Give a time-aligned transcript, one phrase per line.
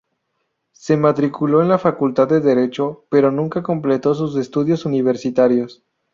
[0.71, 5.83] Se matriculó en la Facultad de Derecho, pero nunca completó sus estudios universitarios.